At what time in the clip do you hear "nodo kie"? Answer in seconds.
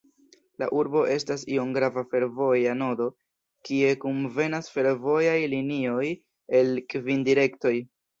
2.79-3.91